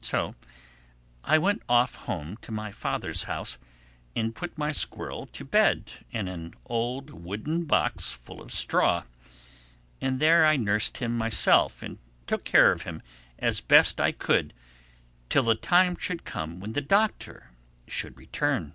So 0.00 0.36
I 1.24 1.38
went 1.38 1.60
off 1.68 1.96
home 1.96 2.36
to 2.42 2.52
my 2.52 2.70
father's 2.70 3.24
house 3.24 3.58
and 4.14 4.32
put 4.32 4.56
my 4.56 4.70
squirrel 4.70 5.26
to 5.32 5.44
bed 5.44 5.90
in 6.12 6.28
an 6.28 6.54
old 6.66 7.10
wooden 7.10 7.64
box 7.64 8.12
full 8.12 8.40
of 8.40 8.52
straw. 8.52 9.02
And 10.00 10.20
there 10.20 10.46
I 10.46 10.56
nursed 10.56 10.98
him 10.98 11.18
myself 11.18 11.82
and 11.82 11.98
took 12.28 12.44
care 12.44 12.70
of 12.70 12.82
him 12.82 13.02
as 13.40 13.60
best 13.60 14.00
I 14.00 14.12
could 14.12 14.54
till 15.28 15.42
the 15.42 15.56
time 15.56 15.96
should 15.96 16.24
come 16.24 16.60
when 16.60 16.74
the 16.74 16.80
Doctor 16.80 17.50
would 18.04 18.16
return. 18.16 18.72